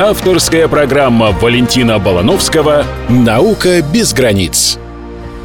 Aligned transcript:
Авторская 0.00 0.68
программа 0.68 1.32
Валентина 1.32 1.98
Балановского 1.98 2.84
«Наука 3.08 3.82
без 3.82 4.14
границ». 4.14 4.78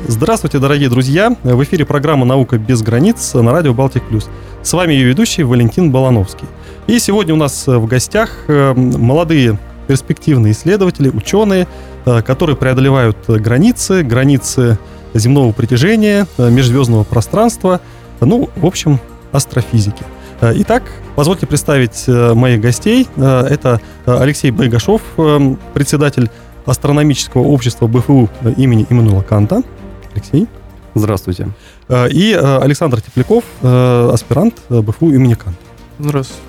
Здравствуйте, 0.08 0.60
дорогие 0.60 0.90
друзья! 0.90 1.36
В 1.42 1.64
эфире 1.64 1.88
программа 1.88 2.24
«Наука 2.24 2.60
без 2.60 2.84
границ» 2.84 3.34
на 3.34 3.52
радио 3.52 3.74
«Балтик 3.74 4.04
Плюс». 4.08 4.30
С 4.62 4.72
вами 4.74 4.94
ее 4.94 5.06
ведущий 5.06 5.42
Валентин 5.42 5.92
Балановский. 5.92 6.48
И 6.86 7.00
сегодня 7.00 7.34
у 7.34 7.38
нас 7.38 7.66
в 7.66 7.88
гостях 7.88 8.30
э, 8.48 8.76
молодые 8.76 9.58
перспективные 9.88 10.54
исследователи, 10.54 11.10
ученые, 11.10 11.68
э, 12.06 12.22
которые 12.22 12.56
преодолевают 12.56 13.18
границы, 13.28 14.04
границы 14.04 14.78
земного 15.16 15.52
притяжения, 15.52 16.28
э, 16.38 16.52
межзвездного 16.52 17.04
пространства, 17.06 17.82
ну, 18.22 18.52
в 18.56 18.68
общем, 18.68 19.00
астрофизики. 19.32 20.04
Итак, 20.56 20.84
позвольте 21.16 21.48
представить 21.48 22.06
моих 22.08 22.60
гостей. 22.60 23.08
Это 23.16 23.80
Алексей 24.06 24.52
Байгашов, 24.52 25.02
председатель 25.74 26.30
астрономического 26.66 27.44
общества 27.44 27.88
БФУ 27.88 28.30
имени 28.58 28.86
Иммануила 28.90 29.22
Канта. 29.22 29.64
Алексей. 30.14 30.48
Здравствуйте. 30.96 31.50
Э, 31.88 32.10
и 32.10 32.34
э, 32.34 32.58
Александр 32.58 33.02
Тепляков, 33.02 33.44
э, 33.62 34.10
аспирант 34.14 34.56
БФУ 34.70 35.12
имени 35.12 35.34
Канта. 35.34 35.60
Здравствуйте. 36.00 36.42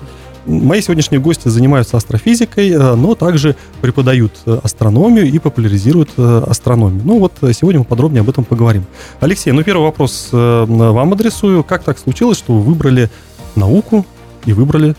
Мои 0.45 0.79
сегодняшние 0.79 1.19
гости 1.19 1.47
занимаются 1.47 1.97
астрофизикой, 1.97 2.77
но 2.95 3.15
также 3.15 3.55
преподают 3.81 4.33
астрономию 4.61 5.25
и 5.25 5.39
популяризируют 5.39 6.11
астрономию. 6.19 7.01
Ну 7.03 7.17
вот 7.17 7.31
сегодня 7.53 7.79
мы 7.79 7.85
подробнее 7.85 8.21
об 8.21 8.29
этом 8.29 8.43
поговорим. 8.43 8.85
Алексей, 9.21 9.51
ну 9.53 9.63
первый 9.63 9.81
вопрос 9.81 10.29
вам 10.31 11.13
адресую. 11.13 11.63
Как 11.63 11.83
так 11.83 11.97
случилось, 11.97 12.37
что 12.37 12.53
вы 12.53 12.61
выбрали 12.61 13.09
науку 13.55 14.05
и 14.45 14.53
выбрали 14.53 14.95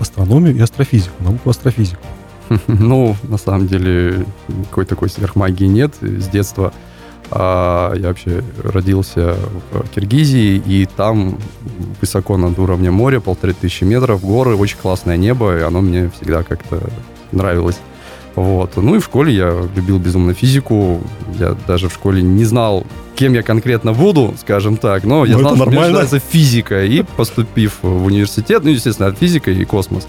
астрономию 0.00 0.56
и 0.56 0.60
астрофизику, 0.60 1.22
науку 1.22 1.50
астрофизику? 1.50 2.02
Ну, 2.66 3.16
на 3.22 3.38
самом 3.38 3.66
деле, 3.66 4.26
никакой 4.48 4.84
такой 4.84 5.08
сверхмагии 5.08 5.64
нет. 5.64 5.94
С 6.00 6.28
детства 6.28 6.72
а 7.34 7.94
я 7.94 8.08
вообще 8.08 8.44
родился 8.62 9.36
в 9.70 9.88
Киргизии, 9.94 10.62
и 10.66 10.86
там 10.86 11.38
высоко 11.98 12.36
над 12.36 12.58
уровнем 12.58 12.92
моря, 12.92 13.20
полторы 13.20 13.54
тысячи 13.54 13.84
метров, 13.84 14.22
горы, 14.22 14.54
очень 14.54 14.76
классное 14.76 15.16
небо, 15.16 15.56
и 15.56 15.62
оно 15.62 15.80
мне 15.80 16.10
всегда 16.10 16.42
как-то 16.42 16.90
нравилось. 17.30 17.78
Вот. 18.34 18.76
Ну 18.76 18.94
и 18.94 18.98
в 18.98 19.04
школе 19.04 19.34
я 19.34 19.68
любил 19.74 19.98
безумно 19.98 20.34
физику. 20.34 21.00
Я 21.38 21.56
даже 21.66 21.88
в 21.88 21.94
школе 21.94 22.22
не 22.22 22.44
знал, 22.44 22.86
кем 23.14 23.34
я 23.34 23.42
конкретно 23.42 23.92
буду, 23.92 24.34
скажем 24.40 24.76
так, 24.76 25.04
но 25.04 25.24
я 25.24 25.34
ну, 25.34 25.40
знал, 25.40 25.56
что 25.56 25.66
мне 25.66 25.78
нравится 25.78 26.18
физика. 26.18 26.84
И 26.84 27.02
поступив 27.02 27.78
в 27.82 28.04
университет, 28.04 28.64
ну, 28.64 28.70
естественно, 28.70 29.12
физика 29.12 29.50
и 29.50 29.64
космос, 29.64 30.08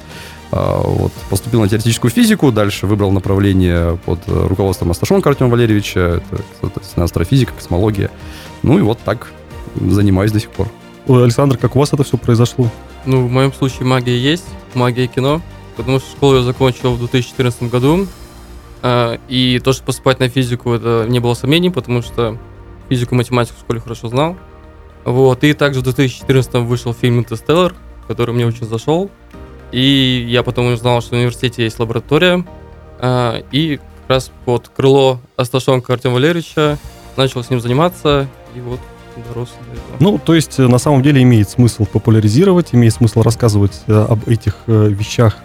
а, 0.52 0.82
вот, 0.82 1.12
поступил 1.30 1.62
на 1.62 1.68
теоретическую 1.68 2.12
физику, 2.12 2.52
дальше 2.52 2.88
выбрал 2.88 3.12
направление 3.12 3.98
под 4.06 4.20
руководством 4.28 4.92
Асташонка 4.92 5.30
Артема 5.30 5.50
Валерьевича, 5.50 6.22
это, 6.32 6.44
соответственно, 6.62 7.06
астрофизика, 7.06 7.54
космология. 7.54 8.10
Ну 8.62 8.78
и 8.78 8.82
вот 8.82 9.00
так 9.04 9.32
занимаюсь 9.76 10.32
до 10.32 10.40
сих 10.40 10.50
пор. 10.50 10.70
Александр, 11.08 11.58
как 11.58 11.76
у 11.76 11.80
вас 11.80 11.92
это 11.92 12.04
все 12.04 12.18
произошло? 12.18 12.70
Ну, 13.06 13.26
в 13.26 13.32
моем 13.32 13.52
случае 13.52 13.86
магия 13.86 14.18
есть, 14.18 14.46
магия 14.74 15.08
кино, 15.08 15.42
потому 15.76 16.00
что 16.00 16.12
школу 16.12 16.38
я 16.38 16.42
закончил 16.44 16.94
в 16.94 17.00
2014 17.00 17.64
году, 17.64 18.08
а, 18.82 19.18
и 19.30 19.60
то, 19.64 19.74
что 19.74 19.84
поступать 19.84 20.20
на 20.20 20.30
физику, 20.30 20.74
это 20.74 21.06
не 21.08 21.20
было 21.20 21.34
сомнений, 21.34 21.70
потому 21.70 22.02
что 22.02 22.38
физику 22.90 23.16
и 23.16 23.18
математику 23.18 23.58
в 23.58 23.62
школе 23.62 23.80
хорошо 23.80 24.10
знал. 24.10 24.36
Вот, 25.06 25.44
и 25.44 25.54
также 25.54 25.80
в 25.80 25.84
2014 25.84 26.54
вышел 26.56 26.94
фильм 26.94 27.20
«Интерстеллар», 27.20 27.74
который 28.08 28.34
мне 28.34 28.46
очень 28.46 28.66
зашел. 28.66 29.10
И 29.72 30.26
я 30.30 30.44
потом 30.44 30.72
узнал, 30.72 31.02
что 31.02 31.12
в 31.12 31.18
университете 31.18 31.64
есть 31.64 31.80
лаборатория. 31.80 32.46
А, 33.00 33.42
и 33.52 33.78
как 33.78 34.10
раз 34.10 34.32
под 34.46 34.70
крыло 34.70 35.20
Асташонка 35.36 35.94
Артема 35.94 36.16
Валерьевича 36.16 36.78
начал 37.18 37.44
с 37.44 37.50
ним 37.50 37.60
заниматься. 37.60 38.28
И 38.56 38.60
вот 38.60 38.80
дорос 39.22 39.50
до 39.50 39.74
этого. 39.74 39.98
Ну, 40.00 40.18
то 40.18 40.34
есть, 40.34 40.60
э, 40.60 40.68
на 40.68 40.78
самом 40.78 41.02
деле 41.02 41.22
имеет 41.22 41.50
смысл 41.50 41.86
популяризировать, 41.86 42.70
имеет 42.74 42.94
смысл 42.94 43.22
рассказывать 43.22 43.82
э, 43.88 44.06
об 44.10 44.28
этих 44.28 44.56
э, 44.68 44.90
вещах 44.90 45.38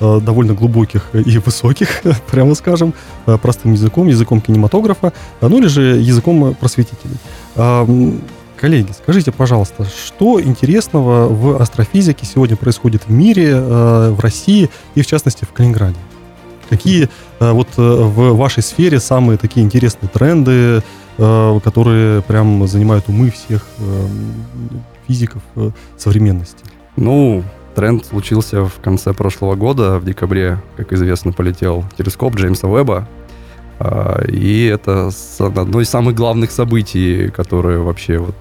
довольно 0.00 0.54
глубоких 0.54 1.10
и 1.14 1.38
высоких, 1.38 2.02
прямо 2.30 2.56
скажем, 2.56 2.94
простым 3.26 3.74
языком, 3.74 4.08
языком 4.08 4.40
кинематографа, 4.40 5.12
ну 5.40 5.56
или 5.56 5.68
же 5.68 5.82
языком 5.82 6.52
просветителей. 6.54 7.16
Коллеги, 8.56 8.90
скажите, 8.90 9.30
пожалуйста, 9.30 9.84
что 9.84 10.40
интересного 10.40 11.28
в 11.28 11.62
астрофизике 11.62 12.26
сегодня 12.26 12.56
происходит 12.56 13.02
в 13.06 13.12
мире, 13.12 13.54
в 13.56 14.18
России 14.18 14.68
и, 14.96 15.02
в 15.02 15.06
частности, 15.06 15.44
в 15.44 15.52
Калининграде? 15.52 15.96
Какие 16.68 17.08
вот 17.38 17.68
в 17.76 18.32
вашей 18.32 18.64
сфере 18.64 18.98
самые 18.98 19.38
такие 19.38 19.64
интересные 19.64 20.08
тренды, 20.08 20.82
которые 21.16 22.22
прям 22.22 22.66
занимают 22.66 23.08
умы 23.08 23.30
всех 23.30 23.66
физиков 25.06 25.42
современности? 25.96 26.64
Ну, 26.96 27.44
тренд 27.74 28.06
случился 28.06 28.64
в 28.64 28.80
конце 28.80 29.12
прошлого 29.12 29.54
года, 29.54 29.98
в 29.98 30.04
декабре, 30.04 30.60
как 30.76 30.92
известно, 30.92 31.32
полетел 31.32 31.84
телескоп 31.96 32.36
Джеймса 32.36 32.68
Уэбба, 32.68 33.06
а, 33.78 34.24
и 34.26 34.66
это 34.66 35.10
одно 35.38 35.80
из 35.80 35.88
самых 35.88 36.14
главных 36.14 36.50
событий, 36.50 37.28
которое 37.30 37.78
вообще 37.78 38.18
вот 38.18 38.36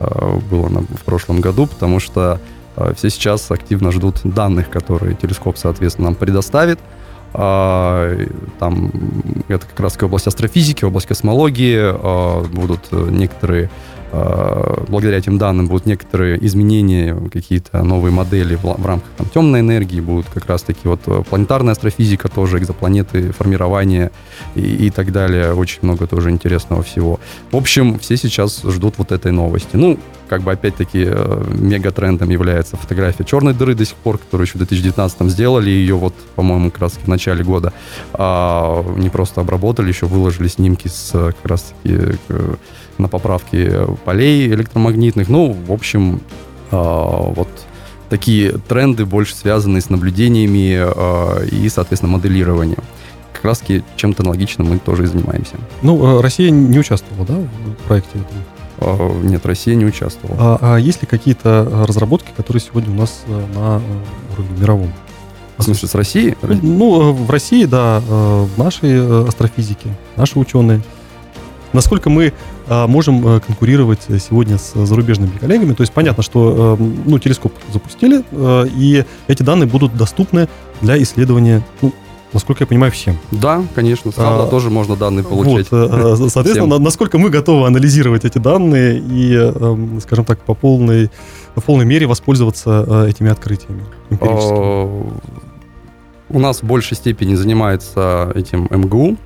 а, 0.00 0.38
было 0.50 0.68
в 0.68 1.04
прошлом 1.04 1.40
году, 1.40 1.66
потому 1.66 2.00
что 2.00 2.40
а, 2.76 2.94
все 2.94 3.10
сейчас 3.10 3.50
активно 3.50 3.92
ждут 3.92 4.20
данных, 4.24 4.70
которые 4.70 5.14
телескоп, 5.14 5.58
соответственно, 5.58 6.08
нам 6.08 6.14
предоставит. 6.14 6.78
Там 7.36 8.92
это 9.48 9.66
как 9.66 9.80
раз 9.80 10.02
область 10.02 10.26
астрофизики, 10.26 10.84
область 10.84 11.06
космологии, 11.06 11.92
будут 12.54 12.90
некоторые 12.92 13.70
Э, 14.12 14.84
благодаря 14.88 15.18
этим 15.18 15.36
данным 15.36 15.66
будут 15.66 15.86
некоторые 15.86 16.44
изменения, 16.46 17.16
какие-то 17.30 17.82
новые 17.82 18.12
модели 18.12 18.54
в, 18.54 18.62
в 18.62 18.86
рамках 18.86 19.10
там, 19.16 19.28
темной 19.28 19.60
энергии, 19.60 20.00
будут 20.00 20.26
как 20.32 20.46
раз-таки 20.46 20.80
вот 20.84 21.00
э, 21.06 21.22
планетарная 21.28 21.72
астрофизика 21.72 22.28
тоже, 22.28 22.58
экзопланеты, 22.58 23.32
формирование 23.32 24.12
и, 24.54 24.86
и 24.86 24.90
так 24.90 25.12
далее. 25.12 25.54
Очень 25.54 25.80
много 25.82 26.06
тоже 26.06 26.30
интересного 26.30 26.82
всего. 26.82 27.18
В 27.50 27.56
общем, 27.56 27.98
все 27.98 28.16
сейчас 28.16 28.62
ждут 28.62 28.94
вот 28.98 29.12
этой 29.12 29.32
новости. 29.32 29.74
Ну, 29.74 29.98
как 30.28 30.42
бы 30.42 30.52
опять-таки 30.52 31.04
э, 31.06 31.44
мегатрендом 31.48 32.30
является 32.30 32.76
фотография 32.76 33.24
черной 33.24 33.54
дыры 33.54 33.74
до 33.74 33.84
сих 33.84 33.96
пор, 33.96 34.18
которую 34.18 34.46
еще 34.46 34.54
в 34.54 34.58
2019 34.58 35.30
сделали 35.30 35.70
ее 35.70 35.94
вот, 35.94 36.14
по-моему, 36.34 36.70
как 36.70 36.82
раз 36.82 36.92
в 37.02 37.08
начале 37.08 37.44
года. 37.44 37.72
А, 38.12 38.84
не 38.96 39.08
просто 39.08 39.40
обработали, 39.40 39.88
еще 39.88 40.06
выложили 40.06 40.48
снимки 40.48 40.88
с 40.88 41.10
как 41.12 41.44
раз-таки 41.44 42.18
на 42.98 43.08
поправки 43.08 43.72
полей 44.04 44.48
электромагнитных. 44.48 45.28
Ну, 45.28 45.52
в 45.52 45.72
общем, 45.72 46.20
а, 46.70 47.30
вот 47.30 47.48
такие 48.08 48.52
тренды 48.52 49.04
больше 49.04 49.34
связаны 49.34 49.80
с 49.80 49.90
наблюдениями 49.90 50.76
а, 50.78 51.44
и, 51.44 51.68
соответственно, 51.68 52.12
моделированием. 52.12 52.82
Как 53.32 53.44
раз 53.44 53.62
чем-то 53.96 54.22
аналогичным 54.22 54.68
мы 54.68 54.78
тоже 54.78 55.04
и 55.04 55.06
занимаемся. 55.06 55.56
Ну, 55.82 56.20
Россия 56.20 56.50
не 56.50 56.78
участвовала, 56.78 57.26
да, 57.26 57.34
в 57.34 57.86
проекте 57.86 58.18
этого? 58.18 58.55
Нет, 58.80 59.44
Россия 59.46 59.74
не 59.74 59.84
участвовала. 59.84 60.36
А, 60.38 60.74
а 60.74 60.76
есть 60.78 61.02
ли 61.02 61.08
какие-то 61.08 61.84
разработки, 61.86 62.30
которые 62.36 62.60
сегодня 62.60 62.92
у 62.92 62.96
нас 62.96 63.22
э, 63.26 63.46
на 63.54 63.78
э, 63.78 64.34
уровне 64.34 64.60
мировом? 64.60 64.92
В 65.56 65.62
смысле, 65.62 65.88
с 65.88 65.94
Россией? 65.94 66.36
Ну, 66.42 67.12
в 67.12 67.30
России, 67.30 67.64
да, 67.64 68.02
э, 68.06 68.46
в 68.54 68.58
нашей 68.58 69.26
астрофизике, 69.26 69.96
наши 70.16 70.38
ученые– 70.38 70.82
насколько 71.76 72.10
мы 72.10 72.32
а, 72.68 72.86
можем 72.86 73.26
а, 73.26 73.40
конкурировать 73.40 74.00
сегодня 74.18 74.58
с 74.58 74.72
зарубежными 74.74 75.36
коллегами. 75.38 75.74
То 75.74 75.82
есть 75.82 75.92
понятно, 75.92 76.22
что 76.22 76.76
а, 76.78 76.82
ну, 77.06 77.18
телескоп 77.18 77.52
запустили, 77.72 78.24
а, 78.32 78.64
и 78.64 79.04
эти 79.28 79.42
данные 79.42 79.68
будут 79.68 79.96
доступны 79.96 80.48
для 80.80 81.00
исследования 81.02 81.62
ну, 81.82 81.92
насколько 82.32 82.62
я 82.62 82.66
понимаю, 82.66 82.92
всем. 82.92 83.18
Да, 83.30 83.62
конечно, 83.74 84.12
с 84.12 84.14
а, 84.18 84.46
тоже 84.48 84.70
можно 84.70 84.96
данные 84.96 85.24
получать. 85.24 85.70
Вот, 85.70 85.90
э, 85.90 86.24
э, 86.24 86.28
соответственно, 86.28 86.74
всем. 86.74 86.82
насколько 86.82 87.18
мы 87.18 87.30
готовы 87.30 87.66
анализировать 87.66 88.24
эти 88.24 88.38
данные 88.38 88.98
и, 88.98 89.34
эм, 89.34 90.00
скажем 90.00 90.24
так, 90.24 90.40
по 90.40 90.54
полной, 90.54 91.10
в 91.54 91.62
полной 91.62 91.84
мере 91.84 92.06
воспользоваться 92.06 93.06
этими 93.08 93.30
открытиями 93.30 93.84
У 96.28 96.38
нас 96.38 96.62
в 96.62 96.64
большей 96.64 96.96
степени 96.96 97.34
занимается 97.34 98.32
этим 98.34 98.68
МГУ. 98.70 99.16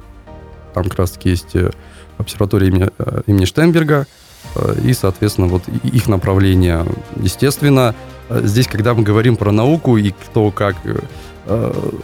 Там 0.75 0.85
как 0.85 0.99
раз 0.99 1.12
таки 1.12 1.31
есть 1.31 1.56
обсерватории 2.20 2.69
имени, 2.69 2.88
э, 2.99 3.23
имени 3.26 3.44
Штенберга, 3.44 4.06
э, 4.55 4.75
и, 4.85 4.93
соответственно, 4.93 5.49
вот 5.49 5.62
их 5.82 6.08
направление. 6.08 6.87
Естественно, 7.17 7.94
э, 8.29 8.43
здесь, 8.44 8.67
когда 8.67 8.94
мы 8.94 9.03
говорим 9.03 9.37
про 9.37 9.50
науку 9.53 9.96
и 9.96 10.11
кто 10.11 10.50
как, 10.50 10.76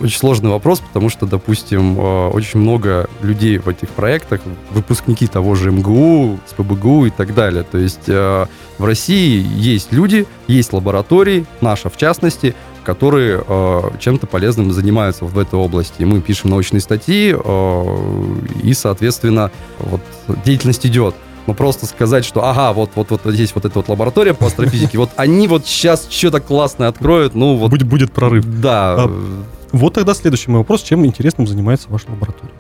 очень 0.01 0.19
сложный 0.19 0.51
вопрос, 0.51 0.81
потому 0.81 1.09
что, 1.09 1.27
допустим, 1.27 1.99
очень 1.99 2.61
много 2.61 3.09
людей 3.23 3.59
в 3.59 3.69
этих 3.69 3.91
проектах, 3.91 4.41
выпускники 4.71 5.27
того 5.27 5.55
же 5.55 5.71
МГУ, 5.71 6.39
СПБГУ 6.47 7.07
и 7.07 7.11
так 7.11 7.35
далее. 7.35 7.63
То 7.63 7.79
есть 7.79 8.07
в 8.07 8.49
России 8.79 9.45
есть 9.57 9.93
люди, 9.93 10.27
есть 10.49 10.73
лаборатории, 10.73 11.47
наша 11.61 11.91
в 11.91 11.97
частности, 11.97 12.55
которые 12.87 13.43
э, 13.45 13.81
чем-то 13.99 14.29
полезным 14.29 14.71
занимаются 14.71 15.25
в 15.25 15.37
этой 15.41 15.59
области. 15.59 16.05
Мы 16.05 16.21
пишем 16.21 16.51
научные 16.51 16.81
статьи, 16.81 17.35
э, 17.37 17.97
и, 18.63 18.73
соответственно, 18.75 19.51
вот 19.81 20.01
деятельность 20.45 20.87
идет. 20.87 21.17
Но 21.47 21.55
просто 21.55 21.87
сказать, 21.87 22.25
что 22.25 22.45
ага, 22.45 22.73
вот, 22.73 22.91
вот, 22.95 23.11
вот 23.11 23.21
здесь 23.27 23.55
вот 23.55 23.65
эта 23.65 23.79
вот 23.79 23.89
лаборатория 23.89 24.35
по 24.35 24.47
астрофизике, 24.47 24.99
вот 24.99 25.11
они 25.17 25.47
вот 25.49 25.67
сейчас 25.67 26.09
что-то 26.11 26.41
классное 26.41 26.89
откроют, 26.89 27.35
ну 27.35 27.57
вот... 27.57 27.71
Будет, 27.71 27.87
будет 27.87 28.13
прорыв. 28.13 28.45
Да. 28.61 29.05
А, 29.05 29.43
вот 29.73 29.95
тогда 29.95 30.15
следующий 30.15 30.51
мой 30.51 30.61
вопрос. 30.61 30.83
Чем 30.83 31.05
интересным 31.07 31.47
занимается 31.47 31.89
ваша 31.89 32.11
лаборатория? 32.11 32.53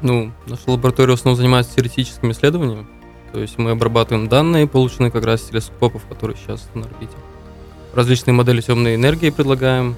Ну, 0.00 0.30
наша 0.46 0.62
лаборатория 0.66 1.12
в 1.12 1.18
основном 1.18 1.36
занимается 1.36 1.74
теоретическими 1.74 2.32
исследованиями. 2.32 2.86
То 3.32 3.40
есть 3.40 3.58
мы 3.58 3.72
обрабатываем 3.72 4.28
данные, 4.28 4.66
полученные 4.66 5.10
как 5.10 5.24
раз 5.24 5.42
с 5.42 5.44
телескопов, 5.46 6.02
которые 6.06 6.36
сейчас 6.36 6.68
на 6.74 6.82
орбите. 6.82 7.12
Различные 7.94 8.34
модели 8.34 8.60
темной 8.60 8.94
энергии 8.94 9.30
предлагаем. 9.30 9.96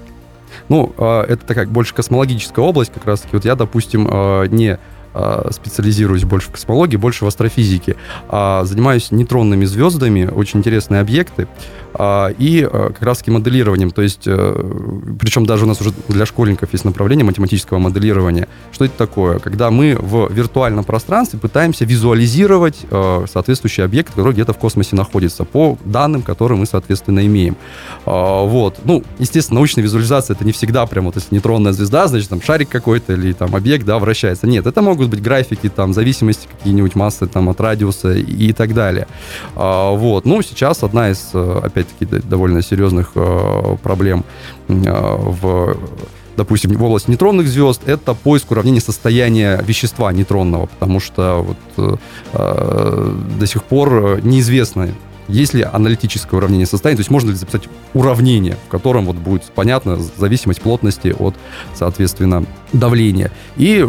Ну, 0.69 0.93
а, 0.97 1.25
это 1.25 1.45
такая 1.45 1.67
больше 1.67 1.95
космологическая 1.95 2.63
область 2.63 2.93
как 2.93 3.05
раз-таки. 3.05 3.37
Вот 3.37 3.45
я, 3.45 3.55
допустим, 3.55 4.09
а, 4.11 4.45
не 4.45 4.79
специализируюсь 5.51 6.25
больше 6.25 6.49
в 6.49 6.53
космологии, 6.53 6.97
больше 6.97 7.25
в 7.25 7.29
астрофизике. 7.29 7.97
Занимаюсь 8.31 9.11
нейтронными 9.11 9.65
звездами, 9.65 10.27
очень 10.27 10.61
интересные 10.61 11.01
объекты. 11.01 11.49
А, 12.03 12.31
и 12.39 12.63
а, 12.63 12.89
как 12.95 13.03
раз-таки 13.03 13.31
моделированием. 13.31 13.91
То 13.91 14.01
есть, 14.01 14.23
э, 14.25 15.15
причем 15.19 15.45
даже 15.45 15.67
у 15.67 15.69
нас 15.69 15.83
уже 15.83 15.93
для 16.09 16.25
школьников 16.25 16.73
есть 16.73 16.87
направление 16.87 17.27
математического 17.27 17.79
моделирования. 17.79 18.49
Что 18.73 18.87
это 18.87 18.97
такое? 18.97 19.39
Когда 19.39 19.71
мы 19.71 19.99
в 20.01 20.33
виртуальном 20.33 20.85
пространстве 20.85 21.39
пытаемся 21.39 21.85
визуализировать 21.85 22.79
э, 22.91 23.27
соответствующий 23.31 23.85
объект, 23.85 24.09
который 24.15 24.33
где-то 24.33 24.55
в 24.55 24.57
космосе 24.57 24.97
находится, 24.97 25.45
по 25.45 25.77
данным, 25.85 26.23
которые 26.23 26.57
мы, 26.57 26.65
соответственно, 26.65 27.27
имеем. 27.27 27.59
А, 28.07 28.45
вот. 28.47 28.79
Ну, 28.85 29.05
естественно, 29.19 29.57
научная 29.57 29.85
визуализация 29.85 30.35
это 30.35 30.47
не 30.47 30.53
всегда 30.53 30.87
прям 30.87 31.05
вот 31.05 31.17
если 31.17 31.35
нейтронная 31.35 31.73
звезда, 31.73 32.07
значит, 32.07 32.31
там 32.31 32.41
шарик 32.41 32.71
какой-то 32.71 33.13
или 33.13 33.35
там 33.35 33.55
объект, 33.55 33.85
да, 33.85 33.99
вращается. 33.99 34.47
Нет, 34.47 34.67
это 34.67 34.81
могут 34.81 35.11
быть 35.11 35.21
графики, 35.21 35.69
там, 35.69 35.93
зависимости 35.93 36.49
какие-нибудь 36.51 36.95
массы, 36.95 37.27
там, 37.27 37.51
от 37.51 37.61
радиуса 37.61 38.15
и 38.15 38.55
так 38.55 38.73
далее. 38.73 39.07
Вот. 39.55 40.25
Ну, 40.25 40.41
сейчас 40.41 40.83
одна 40.83 41.11
из, 41.11 41.29
э, 41.35 41.61
опять 41.63 41.90
опять-таки, 41.91 42.29
довольно 42.29 42.63
серьезных 42.63 43.13
э, 43.15 43.77
проблем 43.83 44.25
э, 44.69 44.75
в 44.75 45.77
допустим, 46.37 46.73
в 46.73 46.83
области 46.83 47.11
нейтронных 47.11 47.49
звезд, 47.49 47.83
это 47.87 48.15
поиск 48.15 48.51
уравнения 48.51 48.81
состояния 48.81 49.63
вещества 49.63 50.11
нейтронного, 50.11 50.67
потому 50.67 50.99
что 50.99 51.45
вот, 51.77 51.99
э, 52.33 53.13
до 53.39 53.47
сих 53.47 53.63
пор 53.65 54.21
неизвестно, 54.23 54.89
есть 55.29 55.55
ли 55.55 55.63
аналитическое 55.63 56.39
уравнение 56.39 56.67
состояния, 56.67 56.97
то 56.97 57.01
есть 57.01 57.11
можно 57.11 57.31
ли 57.31 57.37
записать 57.37 57.69
уравнение, 57.95 58.57
в 58.67 58.71
котором 58.71 59.07
вот 59.07 59.17
будет 59.17 59.45
понятна 59.55 59.99
зависимость 60.17 60.61
плотности 60.61 61.15
от, 61.19 61.35
соответственно, 61.75 62.45
давления. 62.73 63.31
И 63.57 63.89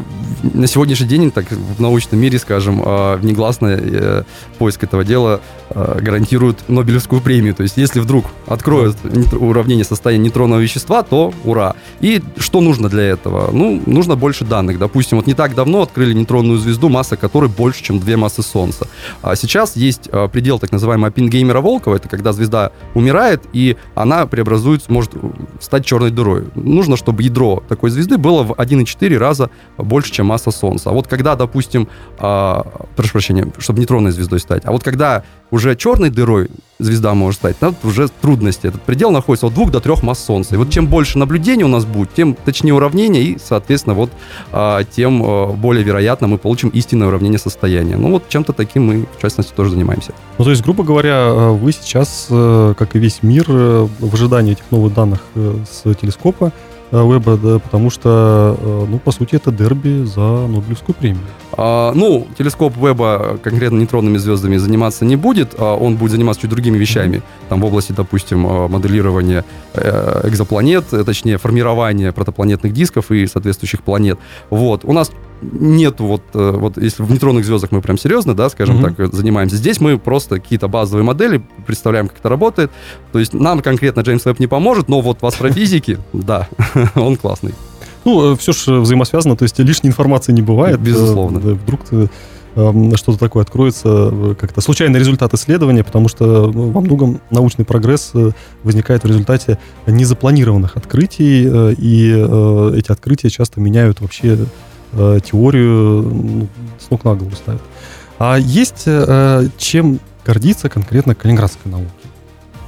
на 0.53 0.67
сегодняшний 0.67 1.07
день, 1.07 1.31
так 1.31 1.45
в 1.51 1.81
научном 1.81 2.19
мире, 2.19 2.39
скажем, 2.39 2.81
э, 2.83 3.19
негласно 3.21 3.67
э, 3.67 4.23
поиск 4.57 4.83
этого 4.83 5.03
дела 5.03 5.41
э, 5.69 5.99
гарантирует 6.01 6.67
Нобелевскую 6.67 7.21
премию. 7.21 7.53
То 7.53 7.63
есть 7.63 7.77
если 7.77 7.99
вдруг 7.99 8.25
откроют 8.47 8.97
уравнение 9.33 9.85
состояния 9.85 10.25
нейтронного 10.25 10.59
вещества, 10.59 11.03
то 11.03 11.33
ура. 11.43 11.75
И 11.99 12.21
что 12.37 12.61
нужно 12.61 12.89
для 12.89 13.03
этого? 13.03 13.51
Ну, 13.51 13.81
нужно 13.85 14.15
больше 14.15 14.45
данных. 14.45 14.79
Допустим, 14.79 15.17
вот 15.17 15.27
не 15.27 15.33
так 15.33 15.53
давно 15.53 15.83
открыли 15.83 16.13
нейтронную 16.13 16.57
звезду, 16.57 16.89
масса 16.89 17.17
которой 17.17 17.49
больше, 17.49 17.83
чем 17.83 17.99
две 17.99 18.17
массы 18.17 18.41
Солнца. 18.41 18.87
А 19.21 19.35
сейчас 19.35 19.75
есть 19.75 20.09
предел 20.31 20.59
так 20.59 20.71
называемый 20.71 21.09
Оппенгеймера-Волкова, 21.31 21.95
это 21.95 22.09
когда 22.09 22.33
звезда 22.33 22.71
умирает, 22.93 23.43
и 23.53 23.77
она 23.95 24.25
преобразуется, 24.25 24.91
может 24.91 25.11
стать 25.59 25.85
черной 25.85 26.11
дырой. 26.11 26.45
Нужно, 26.55 26.97
чтобы 26.97 27.23
ядро 27.23 27.63
такой 27.67 27.89
звезды 27.89 28.17
было 28.17 28.43
в 28.43 28.51
1,4 28.51 29.17
раза 29.17 29.49
больше, 29.77 30.11
чем 30.11 30.27
масса 30.27 30.51
Солнца. 30.51 30.89
А 30.89 30.93
вот 30.93 31.07
когда, 31.07 31.35
допустим, 31.35 31.87
э, 32.19 32.61
прошу 32.95 33.11
прощения, 33.11 33.51
чтобы 33.57 33.79
нейтронной 33.79 34.11
звездой 34.11 34.39
стать, 34.39 34.63
а 34.65 34.71
вот 34.71 34.83
когда 34.83 35.23
уже 35.51 35.75
черной 35.75 36.09
дырой 36.09 36.49
звезда 36.79 37.13
может 37.13 37.39
стать, 37.39 37.57
там 37.57 37.75
уже 37.83 38.07
трудности. 38.07 38.67
Этот 38.67 38.81
предел 38.81 39.11
находится 39.11 39.47
от 39.47 39.53
2 39.53 39.69
до 39.69 39.79
3 39.79 39.95
масс 40.01 40.23
Солнца. 40.23 40.55
И 40.55 40.57
вот 40.57 40.69
чем 40.69 40.87
больше 40.87 41.17
наблюдений 41.17 41.63
у 41.63 41.67
нас 41.67 41.85
будет, 41.85 42.13
тем 42.13 42.33
точнее 42.33 42.73
уравнение, 42.73 43.21
и, 43.23 43.37
соответственно, 43.43 43.93
вот 43.93 44.09
э, 44.51 44.79
тем 44.95 45.23
э, 45.23 45.53
более 45.53 45.83
вероятно 45.83 46.27
мы 46.27 46.37
получим 46.37 46.69
истинное 46.69 47.09
уравнение 47.09 47.39
состояния. 47.39 47.97
Ну 47.97 48.11
вот 48.11 48.29
чем-то 48.29 48.53
таким 48.53 48.85
мы, 48.85 49.05
в 49.17 49.21
частности, 49.21 49.53
тоже 49.53 49.71
занимаемся. 49.71 50.13
Ну, 50.37 50.45
то 50.45 50.49
есть, 50.49 50.63
грубо 50.63 50.83
говоря, 50.83 51.10
вы 51.53 51.71
сейчас, 51.71 52.27
как 52.29 52.95
и 52.95 52.99
весь 52.99 53.23
мир, 53.23 53.45
в 53.47 54.13
ожидании 54.13 54.53
этих 54.53 54.69
новых 54.71 54.93
данных 54.93 55.21
с 55.35 55.83
телескопа, 55.95 56.51
Веба, 56.91 57.37
да, 57.37 57.59
потому 57.59 57.89
что, 57.89 58.57
э, 58.59 58.85
ну, 58.89 58.99
по 58.99 59.11
сути, 59.11 59.35
это 59.35 59.51
дерби 59.51 60.03
за 60.03 60.19
Нобелевскую 60.19 60.93
премию. 60.93 61.23
А, 61.53 61.93
ну, 61.95 62.27
телескоп 62.37 62.75
Веба 62.75 63.39
конкретно 63.41 63.77
нейтронными 63.77 64.17
звездами 64.17 64.57
заниматься 64.57 65.05
не 65.05 65.15
будет, 65.15 65.55
а 65.57 65.75
он 65.75 65.95
будет 65.95 66.11
заниматься 66.11 66.41
чуть 66.41 66.49
другими 66.49 66.77
вещами, 66.77 67.21
там 67.47 67.61
в 67.61 67.65
области, 67.65 67.93
допустим, 67.93 68.45
э, 68.45 68.67
моделирования 68.67 69.45
э, 69.73 70.27
экзопланет, 70.27 70.85
точнее, 70.89 71.37
формирования 71.37 72.11
протопланетных 72.11 72.73
дисков 72.73 73.09
и 73.11 73.25
соответствующих 73.25 73.83
планет. 73.83 74.19
Вот. 74.49 74.83
У 74.83 74.91
нас 74.91 75.11
нет 75.41 75.99
вот, 75.99 76.21
э, 76.33 76.51
вот 76.51 76.77
если 76.77 77.03
в 77.03 77.11
нейтронных 77.11 77.45
звездах 77.45 77.71
мы 77.71 77.81
прям 77.81 77.97
серьезно, 77.97 78.33
да, 78.35 78.49
скажем 78.49 78.83
mm-hmm. 78.83 78.95
так, 78.95 79.13
занимаемся. 79.13 79.55
Здесь 79.55 79.79
мы 79.79 79.97
просто 79.97 80.35
какие-то 80.35 80.67
базовые 80.67 81.03
модели 81.03 81.43
представляем, 81.65 82.07
как 82.07 82.19
это 82.19 82.29
работает. 82.29 82.71
То 83.11 83.19
есть 83.19 83.33
нам 83.33 83.61
конкретно 83.61 84.01
Джеймс 84.01 84.25
Веб 84.25 84.39
не 84.39 84.47
поможет, 84.47 84.88
но 84.88 85.01
вот 85.01 85.21
в 85.21 85.25
астрофизике, 85.25 85.99
да, 86.13 86.47
он 86.95 87.15
классный. 87.15 87.53
Ну, 88.05 88.33
э, 88.33 88.38
все 88.38 88.53
же 88.53 88.79
взаимосвязано, 88.79 89.35
то 89.35 89.43
есть 89.43 89.57
лишней 89.59 89.89
информации 89.89 90.31
не 90.31 90.41
бывает. 90.41 90.79
Безусловно. 90.79 91.38
Э, 91.38 91.53
вдруг 91.53 91.81
ты 91.85 92.09
что-то 92.53 93.17
такое 93.17 93.43
откроется, 93.43 94.35
как-то 94.38 94.59
случайный 94.59 94.99
результат 94.99 95.33
исследования, 95.33 95.85
потому 95.85 96.09
что 96.09 96.51
ну, 96.51 96.71
во 96.71 96.81
многом 96.81 97.21
научный 97.29 97.63
прогресс 97.63 98.11
возникает 98.63 99.05
в 99.05 99.07
результате 99.07 99.57
незапланированных 99.88 100.75
открытий, 100.75 101.43
и 101.77 102.09
эти 102.77 102.91
открытия 102.91 103.29
часто 103.29 103.61
меняют 103.61 104.01
вообще 104.01 104.38
э, 104.93 105.19
теорию 105.23 106.03
ну, 106.03 106.47
с 106.79 106.89
ног 106.89 107.03
на 107.03 107.15
голову 107.15 107.35
ставит. 107.35 107.61
А 108.19 108.38
есть 108.38 108.83
э, 108.85 109.47
чем 109.57 109.99
гордиться 110.25 110.69
конкретно 110.69 111.15
калининградской 111.15 111.71
науке? 111.71 111.89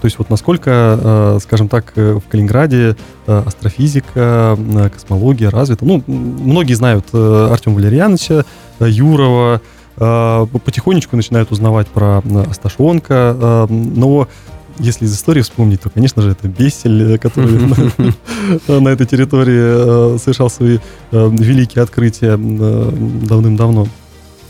То 0.03 0.07
есть 0.07 0.17
вот 0.17 0.29
насколько, 0.29 0.99
э, 1.01 1.39
скажем 1.41 1.69
так, 1.69 1.93
э, 1.95 2.15
в 2.15 2.27
Калининграде 2.29 2.97
э, 3.25 3.43
астрофизика, 3.45 4.57
космология 4.93 5.47
развита. 5.47 5.85
Ну, 5.85 6.03
многие 6.07 6.73
знают 6.73 7.05
Артема 7.13 7.75
Валерьяновича, 7.75 8.43
Юрова, 8.81 9.61
потихонечку 9.95 11.15
начинают 11.15 11.53
узнавать 11.53 11.87
про 11.87 12.21
Асташонка, 12.49 13.65
но 13.69 14.27
если 14.79 15.05
из 15.05 15.13
истории 15.15 15.41
вспомнить, 15.41 15.81
то, 15.81 15.89
конечно 15.89 16.21
же, 16.21 16.31
это 16.31 16.47
Бессель, 16.47 17.17
который 17.19 17.59
на 18.67 18.89
этой 18.89 19.05
территории 19.05 20.15
э, 20.15 20.17
совершал 20.17 20.49
свои 20.49 20.77
э, 21.11 21.29
великие 21.31 21.83
открытия 21.83 22.37
э, 22.37 22.91
давным-давно. 23.27 23.87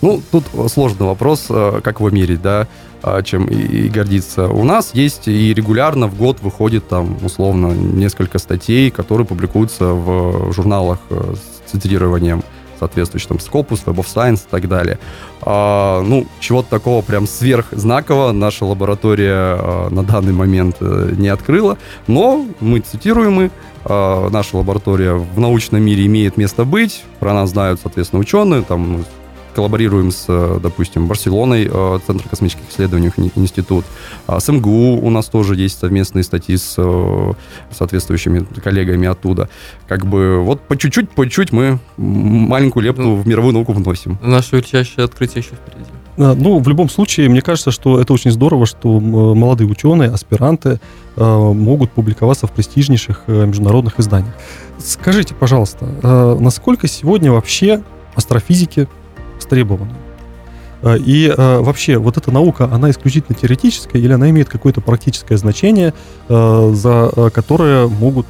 Ну, 0.01 0.21
тут 0.31 0.43
сложный 0.69 1.05
вопрос, 1.05 1.47
как 1.47 1.99
его 1.99 2.09
мерить, 2.09 2.41
да, 2.41 2.67
а, 3.01 3.23
чем 3.23 3.45
и 3.45 3.87
гордиться. 3.87 4.49
У 4.49 4.65
нас 4.65 4.91
есть 4.93 5.29
и 5.29 5.53
регулярно 5.53 6.07
в 6.07 6.17
год 6.17 6.41
выходит 6.41 6.89
там, 6.89 7.17
условно, 7.23 7.67
несколько 7.67 8.37
статей, 8.37 8.91
которые 8.91 9.25
публикуются 9.25 9.85
в 9.85 10.51
журналах 10.51 10.99
с 11.09 11.71
цитированием 11.71 12.43
соответствующий 12.83 13.29
там 13.29 13.37
Scopus, 13.37 13.85
Web 13.85 13.95
of 13.95 14.05
Science 14.05 14.45
и 14.47 14.49
так 14.49 14.67
далее. 14.67 14.99
А, 15.41 16.01
ну, 16.01 16.27
чего-то 16.39 16.69
такого 16.69 17.01
прям 17.01 17.27
сверхзнакового 17.27 18.31
наша 18.31 18.65
лаборатория 18.65 19.33
а, 19.33 19.89
на 19.89 20.03
данный 20.03 20.33
момент 20.33 20.77
а, 20.81 21.11
не 21.11 21.29
открыла, 21.29 21.77
но 22.07 22.45
мы 22.59 22.79
цитируемы, 22.79 23.51
а, 23.85 24.29
наша 24.29 24.57
лаборатория 24.57 25.13
в 25.13 25.39
научном 25.39 25.81
мире 25.81 26.05
имеет 26.05 26.37
место 26.37 26.65
быть, 26.65 27.03
про 27.19 27.33
нас 27.33 27.51
знают, 27.51 27.79
соответственно, 27.81 28.21
ученые, 28.21 28.63
там 28.63 29.05
коллаборируем 29.53 30.11
с, 30.11 30.25
э, 30.27 30.59
допустим, 30.61 31.07
Барселоной, 31.07 31.69
э, 31.71 31.99
Центр 32.05 32.27
космических 32.27 32.69
исследований, 32.69 33.11
институт. 33.35 33.85
А 34.27 34.39
с 34.39 34.51
МГУ 34.51 34.99
у 35.01 35.09
нас 35.09 35.27
тоже 35.27 35.55
есть 35.55 35.79
совместные 35.79 36.23
статьи 36.23 36.57
с 36.57 36.75
э, 36.77 37.33
соответствующими 37.71 38.45
коллегами 38.63 39.07
оттуда. 39.07 39.49
Как 39.87 40.05
бы 40.05 40.41
вот 40.43 40.61
по 40.61 40.75
чуть-чуть, 40.77 41.11
по 41.11 41.25
чуть-чуть 41.25 41.51
мы 41.51 41.79
маленькую 41.97 42.83
лепту 42.83 43.01
ну, 43.01 43.15
в 43.15 43.27
мировую 43.27 43.53
науку 43.53 43.73
вносим. 43.73 44.17
Наше 44.21 44.57
величайшее 44.57 45.05
открытие 45.05 45.43
еще 45.43 45.55
впереди. 45.55 45.89
Ну, 46.15 46.59
в 46.59 46.67
любом 46.67 46.89
случае, 46.89 47.27
мне 47.27 47.41
кажется, 47.41 47.71
что 47.71 47.99
это 47.99 48.13
очень 48.13 48.29
здорово, 48.29 48.67
что 48.67 48.99
молодые 48.99 49.67
ученые, 49.67 50.11
аспиранты 50.11 50.79
могут 51.15 51.91
публиковаться 51.91 52.45
в 52.45 52.51
престижнейших 52.51 53.23
международных 53.27 53.99
изданиях. 53.99 54.35
Скажите, 54.77 55.33
пожалуйста, 55.33 55.85
насколько 56.39 56.87
сегодня 56.87 57.31
вообще 57.31 57.81
астрофизики 58.13 58.87
востребованы. 59.53 59.93
Э, 60.81 60.97
и 60.97 61.27
э, 61.27 61.59
вообще, 61.59 61.97
вот 61.97 62.17
эта 62.17 62.31
наука, 62.31 62.65
она 62.71 62.89
исключительно 62.89 63.37
теоретическая 63.37 63.99
или 63.99 64.11
она 64.11 64.29
имеет 64.29 64.49
какое-то 64.49 64.81
практическое 64.81 65.37
значение, 65.37 65.93
э, 66.27 66.71
за 66.73 67.31
которое 67.33 67.87
могут 67.87 68.25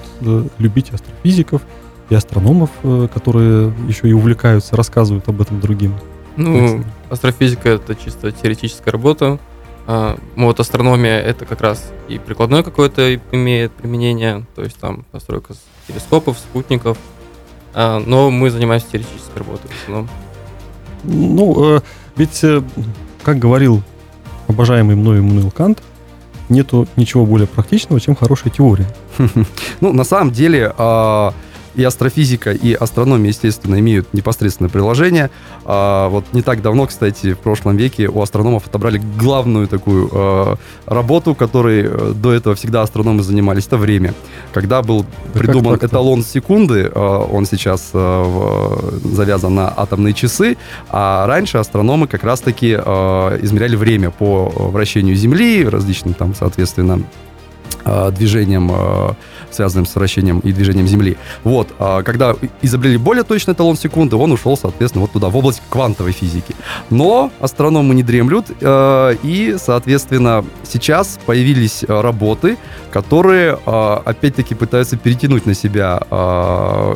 любить 0.59 0.91
астрофизиков 0.91 1.61
и 2.09 2.15
астрономов, 2.15 2.69
которые 3.13 3.73
еще 3.87 4.07
и 4.09 4.13
увлекаются, 4.13 4.75
рассказывают 4.75 5.27
об 5.29 5.41
этом 5.41 5.61
другим? 5.61 5.95
Ну, 6.35 6.83
астрофизика— 7.09 7.69
это 7.69 7.95
чисто 7.95 8.31
теоретическая 8.31 8.91
работа. 8.91 9.39
А, 9.85 10.17
вот 10.35 10.59
астрономия— 10.59 11.19
это 11.21 11.45
как 11.45 11.61
раз 11.61 11.91
и 12.07 12.17
прикладное 12.17 12.63
какое-то 12.63 13.15
имеет 13.31 13.71
применение, 13.71 14.45
то 14.55 14.63
есть 14.63 14.77
там 14.77 15.05
постройка 15.11 15.53
телескопов, 15.87 16.37
спутников. 16.37 16.97
А, 17.73 17.99
но 17.99 18.29
мы 18.29 18.49
занимаемся 18.49 18.87
теоретической 18.91 19.39
работой 19.39 19.69
в 19.69 19.81
основном. 19.83 20.09
Ну, 21.03 21.81
ведь, 22.15 22.43
э, 22.43 22.62
как 23.24 23.39
говорил 23.39 23.81
обожаемый 24.48 24.95
мной 24.95 25.19
Иммануил 25.19 25.51
Кант, 25.51 25.81
нету 26.50 26.88
ничего 26.95 27.25
более 27.25 27.48
практичного, 27.48 28.00
чем 28.00 28.15
хорошая 28.15 28.51
теория. 28.51 28.88
Ну, 29.81 29.93
на 29.93 30.03
самом 30.03 30.31
деле, 30.31 30.74
а, 30.77 31.33
и 31.75 31.83
астрофизика, 31.83 32.51
и 32.51 32.73
астрономия, 32.73 33.29
естественно, 33.29 33.79
имеют 33.79 34.13
непосредственное 34.13 34.69
приложение. 34.69 35.29
А, 35.65 36.09
вот 36.09 36.25
не 36.33 36.41
так 36.41 36.61
давно, 36.61 36.87
кстати, 36.87 37.33
в 37.33 37.39
прошлом 37.39 37.77
веке 37.77 38.07
у 38.07 38.21
астрономов 38.21 38.67
отобрали 38.67 39.01
главную 39.17 39.67
такую 39.67 40.09
а, 40.11 40.57
работу, 40.85 41.35
которой 41.35 41.83
э, 41.85 42.13
до 42.15 42.33
этого 42.33 42.55
всегда 42.55 42.81
астрономы 42.81 43.23
занимались, 43.23 43.67
это 43.67 43.77
время. 43.77 44.13
Когда 44.53 44.81
был 44.81 45.03
да 45.33 45.39
придуман 45.39 45.75
эталон 45.75 46.23
секунды, 46.23 46.91
а, 46.93 47.19
он 47.19 47.45
сейчас 47.45 47.89
а, 47.93 48.23
в, 48.23 49.15
завязан 49.15 49.55
на 49.55 49.73
атомные 49.75 50.13
часы, 50.13 50.57
а 50.89 51.25
раньше 51.27 51.57
астрономы 51.57 52.07
как 52.07 52.23
раз-таки 52.23 52.75
а, 52.77 53.37
измеряли 53.41 53.75
время 53.75 54.11
по 54.11 54.51
вращению 54.55 55.15
Земли, 55.15 55.67
различным 55.67 56.13
там, 56.13 56.35
соответственно, 56.35 57.03
а, 57.85 58.11
движением, 58.11 58.69
а, 58.71 59.15
связанным 59.53 59.86
с 59.86 59.95
вращением 59.95 60.39
и 60.39 60.51
движением 60.51 60.88
Земли. 60.88 61.17
Вот, 61.43 61.69
а, 61.79 62.03
когда 62.03 62.36
изобрели 62.62 62.98
более 62.98 63.24
точный 63.24 63.53
эталон 63.53 63.77
секунды, 63.77 64.15
он 64.15 64.31
ушел, 64.31 64.57
соответственно, 64.57 65.01
вот 65.01 65.12
туда, 65.12 65.29
в 65.29 65.38
область 65.38 65.62
квантовой 65.69 66.12
физики. 66.12 66.55
Но 66.89 67.31
астрономы 67.39 67.95
не 67.95 68.03
дремлют, 68.03 68.48
и, 68.62 69.55
соответственно, 69.60 70.45
сейчас 70.63 71.19
появились 71.25 71.83
работы, 71.88 72.57
которые, 72.91 73.57
опять-таки, 73.65 74.55
пытаются 74.55 74.98
перетянуть 74.98 75.45
на 75.45 75.53
себя 75.53 76.00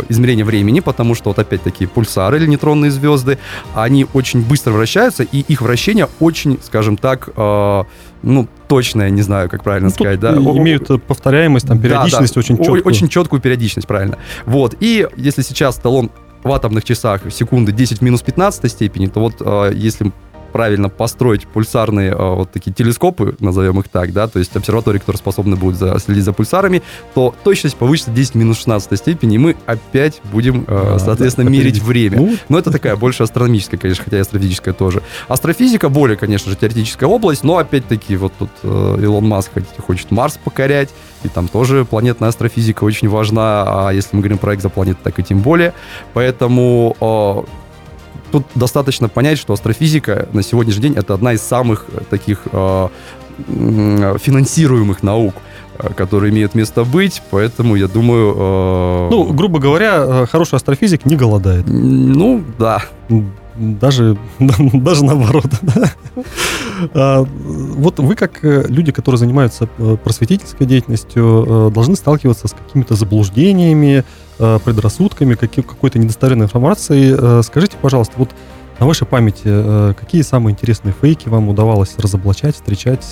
измерение 0.09 0.45
времени, 0.45 0.79
потому 0.79 1.15
что, 1.15 1.29
вот 1.29 1.39
опять-таки, 1.39 1.85
пульсары 1.85 2.37
или 2.37 2.47
нейтронные 2.47 2.91
звезды, 2.91 3.37
они 3.73 4.05
очень 4.13 4.41
быстро 4.41 4.71
вращаются, 4.71 5.23
и 5.23 5.39
их 5.39 5.61
вращение 5.61 6.07
очень, 6.19 6.59
скажем 6.63 6.97
так, 6.97 7.29
ну, 7.35 8.47
точно, 8.67 9.03
я 9.03 9.09
не 9.09 9.21
знаю, 9.21 9.49
как 9.49 9.63
правильно 9.63 9.89
ну, 9.89 9.93
сказать, 9.93 10.19
да. 10.19 10.33
Имеют 10.35 10.87
повторяемость, 11.05 11.67
там, 11.67 11.79
периодичность 11.79 12.33
да, 12.33 12.41
да. 12.41 12.45
очень 12.45 12.57
четкую. 12.57 12.83
Очень 12.83 13.07
четкую 13.09 13.41
периодичность, 13.41 13.87
правильно. 13.87 14.17
Вот, 14.45 14.75
и 14.79 15.07
если 15.15 15.41
сейчас 15.41 15.77
талон 15.77 16.11
в 16.43 16.51
атомных 16.51 16.83
часах 16.83 17.21
секунды 17.31 17.71
10 17.71 18.01
минус 18.01 18.21
15 18.21 18.71
степени, 18.71 19.07
то 19.07 19.19
вот 19.19 19.35
э, 19.39 19.71
если 19.75 20.11
правильно 20.57 20.89
построить 20.89 21.45
пульсарные 21.45 22.09
э, 22.09 22.15
вот 22.15 22.51
такие 22.51 22.71
телескопы, 22.71 23.35
назовем 23.39 23.79
их 23.79 23.89
так, 23.89 24.11
да, 24.11 24.27
то 24.27 24.39
есть 24.39 24.55
обсерватории, 24.55 24.97
которые 24.97 25.19
способны 25.19 25.55
будут 25.55 25.77
за, 25.77 25.99
следить 25.99 26.23
за 26.23 26.33
пульсарами, 26.33 26.81
то 27.13 27.35
точность 27.43 27.75
повысится 27.75 28.09
10 28.09 28.33
минус 28.33 28.57
16 28.57 28.97
степени, 28.97 29.35
и 29.35 29.37
мы 29.37 29.55
опять 29.67 30.19
будем, 30.31 30.65
а, 30.67 30.97
соответственно, 30.97 31.45
да, 31.45 31.51
мерить 31.51 31.79
время. 31.79 32.17
Ну, 32.17 32.37
но 32.49 32.57
это 32.57 32.71
такая 32.71 32.95
больше 32.95 33.21
астрономическая, 33.21 33.79
конечно, 33.79 34.03
хотя 34.03 34.17
и 34.17 34.21
астрофизическая 34.21 34.73
тоже. 34.73 35.03
Астрофизика 35.27 35.89
более, 35.89 36.17
конечно 36.17 36.49
же, 36.49 36.57
теоретическая 36.57 37.05
область, 37.05 37.43
но 37.43 37.59
опять-таки 37.59 38.15
вот 38.15 38.33
тут 38.39 38.49
э, 38.63 38.97
Илон 39.03 39.27
Маск 39.27 39.51
хочет 39.85 40.09
Марс 40.09 40.39
покорять, 40.43 40.89
и 41.23 41.27
там 41.27 41.47
тоже 41.47 41.85
планетная 41.85 42.29
астрофизика 42.29 42.83
очень 42.83 43.09
важна, 43.09 43.63
а 43.67 43.91
если 43.91 44.15
мы 44.15 44.23
говорим 44.23 44.39
про 44.39 44.55
экзопланеты, 44.55 44.97
так 45.03 45.19
и 45.19 45.23
тем 45.23 45.41
более. 45.41 45.75
Поэтому 46.13 47.45
тут 48.31 48.45
достаточно 48.55 49.09
понять, 49.09 49.37
что 49.37 49.53
астрофизика 49.53 50.27
на 50.33 50.43
сегодняшний 50.43 50.83
день 50.83 50.93
это 50.95 51.13
одна 51.13 51.33
из 51.33 51.41
самых 51.41 51.85
э, 51.91 52.01
таких 52.09 52.41
э, 52.51 52.87
финансируемых 53.47 55.03
наук 55.03 55.35
э, 55.79 55.93
которые 55.93 56.31
имеют 56.31 56.55
место 56.55 56.83
быть, 56.83 57.21
поэтому 57.29 57.75
я 57.75 57.87
думаю... 57.87 58.35
Э... 58.37 59.07
Ну, 59.11 59.33
грубо 59.33 59.59
говоря, 59.59 60.03
э, 60.05 60.25
хороший 60.25 60.55
астрофизик 60.55 61.05
не 61.05 61.15
голодает. 61.15 61.65
Ну, 61.67 62.43
да. 62.57 62.81
Даже, 63.55 64.17
даже 64.39 65.05
наоборот. 65.05 65.51
А, 66.93 67.25
вот 67.25 67.97
вы, 67.97 68.13
как 68.13 68.37
люди, 68.43 68.91
которые 68.91 69.17
занимаются 69.17 69.65
просветительской 69.65 70.67
деятельностью, 70.67 71.71
должны 71.73 71.95
сталкиваться 71.95 72.47
с 72.47 72.51
какими-то 72.51 72.93
заблуждениями, 72.93 74.03
Э, 74.03 74.26
предрассудками, 74.37 75.35
какой-то 75.35 75.99
недостоверной 75.99 76.45
информацией. 76.45 77.15
Э, 77.17 77.41
скажите, 77.43 77.77
пожалуйста, 77.81 78.13
вот 78.17 78.29
на 78.79 78.85
вашей 78.85 79.07
памяти, 79.07 79.41
э, 79.45 79.93
какие 79.99 80.21
самые 80.21 80.53
интересные 80.53 80.93
фейки 80.99 81.29
вам 81.29 81.49
удавалось 81.49 81.95
разоблачать, 81.97 82.55
встречать 82.55 83.05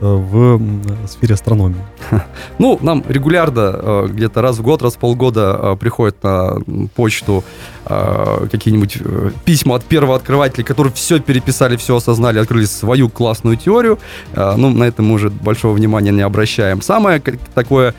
в 0.00 0.60
сфере 1.08 1.34
астрономии? 1.34 1.82
Ну, 2.58 2.78
нам 2.80 3.04
регулярно, 3.08 4.06
где-то 4.08 4.40
раз 4.40 4.58
в 4.58 4.62
год, 4.62 4.82
раз 4.82 4.94
в 4.94 4.98
полгода 4.98 5.76
приходят 5.78 6.22
на 6.22 6.58
почту 6.94 7.44
какие-нибудь 7.84 8.98
письма 9.44 9.74
от 9.76 9.84
первого 9.84 10.16
открывателя, 10.16 10.64
которые 10.64 10.92
все 10.94 11.20
переписали, 11.20 11.76
все 11.76 11.96
осознали, 11.96 12.38
открыли 12.38 12.64
свою 12.64 13.08
классную 13.10 13.56
теорию. 13.56 13.98
Ну, 14.34 14.70
на 14.70 14.84
это 14.84 15.02
мы 15.02 15.14
уже 15.14 15.28
большого 15.28 15.74
внимания 15.74 16.12
не 16.12 16.22
обращаем. 16.22 16.80
Самое 16.80 17.22
такое 17.54 17.94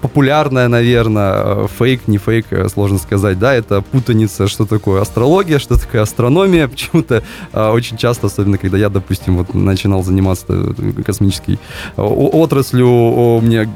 популярная, 0.00 0.68
наверное, 0.68 1.32
э, 1.34 1.66
фейк, 1.78 2.06
не 2.06 2.18
фейк, 2.18 2.46
э, 2.50 2.68
сложно 2.68 2.98
сказать, 2.98 3.38
да, 3.38 3.54
это 3.54 3.80
путаница, 3.82 4.46
что 4.46 4.66
такое 4.66 5.02
астрология, 5.02 5.58
что 5.58 5.78
такое 5.78 6.02
астрономия. 6.02 6.68
Почему-то 6.72 7.22
а, 7.52 7.72
очень 7.72 7.96
часто, 7.96 8.28
особенно 8.28 8.58
когда 8.58 8.78
я, 8.78 8.88
допустим, 8.88 9.38
вот 9.38 9.54
начинал 9.54 10.04
заниматься 10.04 10.46
э, 10.48 11.02
космической 11.04 11.58
отраслью, 11.96 13.40
мне 13.42 13.68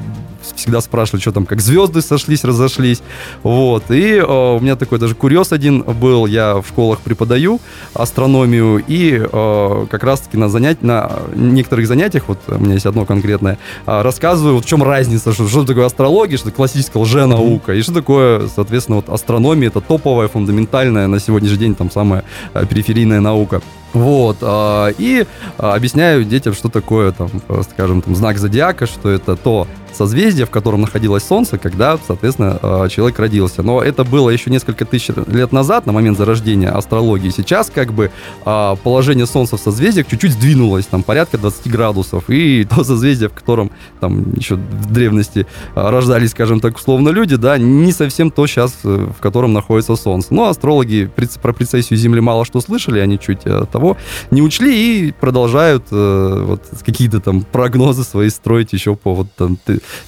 всегда 0.55 0.81
спрашивали, 0.81 1.21
что 1.21 1.31
там, 1.31 1.45
как 1.45 1.61
звезды 1.61 2.01
сошлись, 2.01 2.43
разошлись. 2.43 3.01
Вот. 3.43 3.89
И 3.89 4.15
э, 4.15 4.23
у 4.23 4.59
меня 4.59 4.75
такой 4.75 4.99
даже 4.99 5.15
курьез 5.15 5.51
один 5.51 5.81
был. 5.81 6.25
Я 6.25 6.55
в 6.55 6.67
школах 6.67 6.99
преподаю 6.99 7.59
астрономию, 7.93 8.83
и 8.87 9.19
э, 9.19 9.85
как 9.89 10.03
раз-таки 10.03 10.37
на, 10.37 10.49
занят... 10.49 10.81
на 10.81 11.11
некоторых 11.35 11.87
занятиях, 11.87 12.25
вот 12.27 12.39
у 12.47 12.59
меня 12.59 12.73
есть 12.73 12.85
одно 12.85 13.05
конкретное, 13.05 13.57
э, 13.85 14.01
рассказываю, 14.01 14.55
вот 14.55 14.65
в 14.65 14.67
чем 14.67 14.83
разница, 14.83 15.33
что, 15.33 15.47
что 15.47 15.65
такое 15.65 15.85
астрология, 15.85 16.37
что 16.37 16.51
классическая 16.51 16.99
лженаука, 16.99 17.73
и 17.73 17.81
что 17.81 17.93
такое, 17.93 18.47
соответственно, 18.47 18.97
вот 18.97 19.09
астрономия, 19.09 19.69
это 19.69 19.81
топовая, 19.81 20.27
фундаментальная 20.27 21.07
на 21.07 21.19
сегодняшний 21.19 21.57
день 21.57 21.75
там 21.75 21.91
самая 21.91 22.23
э, 22.53 22.65
периферийная 22.65 23.21
наука. 23.21 23.61
Вот, 23.97 24.37
э, 24.41 24.93
и 24.97 25.25
э, 25.57 25.61
объясняю 25.61 26.23
детям, 26.23 26.53
что 26.53 26.69
такое, 26.69 27.11
там, 27.11 27.29
скажем, 27.71 28.01
там, 28.01 28.15
знак 28.15 28.37
зодиака, 28.37 28.85
что 28.85 29.09
это 29.09 29.35
то 29.35 29.67
созвездие, 29.97 30.45
в 30.45 30.49
котором 30.49 30.81
находилось 30.81 31.23
Солнце, 31.23 31.57
когда, 31.57 31.97
соответственно, 32.05 32.59
э, 32.61 32.87
человек 32.89 33.19
родился. 33.19 33.63
Но 33.63 33.81
это 33.81 34.03
было 34.03 34.29
еще 34.29 34.49
несколько 34.49 34.85
тысяч 34.85 35.09
лет 35.27 35.51
назад, 35.51 35.85
на 35.85 35.91
момент 35.91 36.17
зарождения 36.17 36.71
астрологии. 36.71 37.29
Сейчас, 37.29 37.69
как 37.73 37.91
бы, 37.93 38.11
э, 38.45 38.75
положение 38.83 39.25
Солнца 39.25 39.57
в 39.57 39.59
созвездиях 39.59 40.07
чуть-чуть 40.07 40.33
сдвинулось, 40.33 40.85
там, 40.85 41.03
порядка 41.03 41.37
20 41.37 41.67
градусов, 41.71 42.29
и 42.29 42.65
то 42.69 42.83
созвездие, 42.83 43.29
в 43.29 43.33
котором, 43.33 43.71
там, 43.99 44.33
еще 44.33 44.55
в 44.55 44.91
древности 44.91 45.47
э, 45.75 45.89
рождались, 45.89 46.31
скажем 46.31 46.59
так, 46.59 46.77
условно 46.77 47.09
люди, 47.09 47.35
да, 47.35 47.57
не 47.57 47.91
совсем 47.91 48.31
то 48.31 48.45
сейчас, 48.47 48.73
в 48.83 49.15
котором 49.19 49.53
находится 49.53 49.95
Солнце. 49.95 50.33
Но 50.33 50.45
астрологи 50.45 51.09
про 51.41 51.53
прецессию 51.53 51.97
Земли 51.97 52.21
мало 52.21 52.45
что 52.45 52.61
слышали, 52.61 52.99
они 52.99 53.19
чуть 53.19 53.41
того 53.71 53.86
не 54.31 54.41
учли 54.41 55.07
и 55.07 55.11
продолжают 55.11 55.91
вот 55.91 56.61
какие-то 56.85 57.19
там 57.19 57.41
прогнозы 57.43 58.03
свои 58.03 58.29
строить 58.29 58.73
еще 58.73 58.95
по 58.95 59.13
вот 59.13 59.27
там 59.35 59.57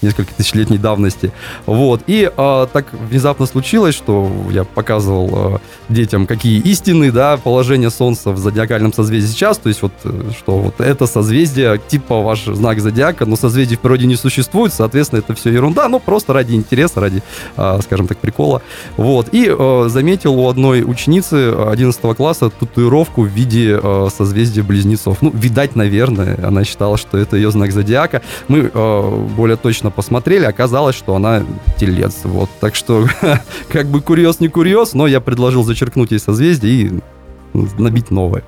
несколько 0.02 0.34
тысячелетней 0.34 0.78
давности. 0.78 1.32
Вот. 1.66 2.02
И 2.08 2.30
э, 2.36 2.68
так 2.74 2.88
внезапно 2.94 3.46
случилось, 3.46 3.96
что 3.96 4.30
я 4.52 4.64
показывал 4.64 5.56
э, 5.56 5.58
детям, 5.90 6.26
какие 6.26 6.60
истины, 6.62 7.12
да, 7.12 7.38
положение 7.38 7.90
Солнца 7.90 8.32
в 8.32 8.38
зодиакальном 8.38 8.94
созвездии 8.94 9.32
сейчас, 9.32 9.58
то 9.58 9.70
есть 9.70 9.82
вот, 9.82 9.92
э, 10.04 10.32
что 10.38 10.60
вот 10.60 10.82
это 10.82 11.06
созвездие, 11.06 11.80
типа 11.88 12.22
ваш 12.22 12.46
знак 12.46 12.80
зодиака, 12.80 13.26
но 13.26 13.36
созвездий 13.36 13.78
в 13.78 13.80
природе 13.80 14.08
не 14.08 14.16
существует, 14.16 14.74
соответственно, 14.74 15.20
это 15.20 15.34
все 15.34 15.52
ерунда, 15.52 15.88
но 15.90 16.00
просто 16.00 16.34
ради 16.34 16.54
интереса, 16.54 17.00
ради, 17.00 17.22
э, 17.58 17.80
скажем 17.84 18.08
так, 18.08 18.18
прикола. 18.18 18.62
Вот. 18.98 19.28
И 19.32 19.48
э, 19.48 19.86
заметил 19.90 20.34
у 20.36 20.50
одной 20.50 20.84
ученицы 20.84 21.54
11 21.54 22.02
класса 22.16 22.50
татуировку 22.50 23.24
в 23.24 23.28
виде 23.28 23.69
э, 23.72 24.08
созвездия 24.16 24.64
близнецов. 24.64 25.22
Ну, 25.22 25.32
видать, 25.32 25.76
наверное, 25.76 26.38
она 26.46 26.64
считала, 26.64 26.98
что 26.98 27.18
это 27.18 27.36
ее 27.36 27.52
знак 27.52 27.72
зодиака. 27.72 28.22
Мы 28.48 28.72
э, 28.74 29.26
более 29.36 29.58
точно 29.58 29.92
посмотрели, 29.92 30.46
оказалось, 30.46 30.96
что 30.96 31.16
она 31.16 31.44
телец. 31.78 32.20
Вот. 32.24 32.50
Так 32.60 32.76
что, 32.76 33.08
как 33.70 33.88
бы 33.88 34.02
курьез 34.02 34.40
не 34.40 34.48
курьез, 34.48 34.94
но 34.94 35.08
я 35.08 35.22
предложил 35.22 35.64
зачеркнуть 35.64 36.12
ей 36.12 36.20
созвездие 36.20 36.74
и 36.74 37.00
набить 37.78 38.12
новое. 38.12 38.44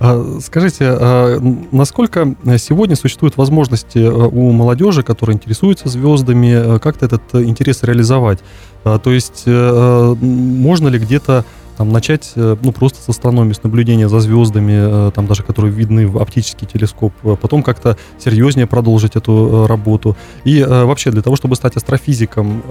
А, 0.00 0.38
скажите, 0.42 0.86
а, 0.88 1.38
насколько 1.70 2.34
сегодня 2.58 2.96
существуют 2.96 3.36
возможности 3.36 3.98
у 3.98 4.50
молодежи, 4.52 5.02
которая 5.02 5.36
интересуется 5.36 5.88
звездами, 5.88 6.78
как-то 6.78 7.06
этот 7.06 7.22
интерес 7.34 7.82
реализовать? 7.82 8.40
То 8.82 9.10
есть 9.10 9.44
можно 9.46 10.88
ли 10.88 10.98
где-то 10.98 11.46
там, 11.76 11.92
начать 11.92 12.32
ну, 12.34 12.72
просто 12.72 13.00
с 13.00 13.08
астрономии, 13.08 13.52
с 13.52 13.62
наблюдения 13.62 14.08
за 14.08 14.20
звездами, 14.20 15.10
там 15.10 15.26
даже 15.26 15.42
которые 15.42 15.72
видны 15.72 16.06
в 16.06 16.18
оптический 16.18 16.66
телескоп, 16.66 17.12
потом 17.40 17.62
как-то 17.62 17.96
серьезнее 18.18 18.66
продолжить 18.66 19.16
эту 19.16 19.66
работу. 19.66 20.16
И 20.44 20.62
вообще 20.62 21.10
для 21.10 21.22
того, 21.22 21.36
чтобы 21.36 21.56
стать 21.56 21.76
астрофизиком, 21.76 22.62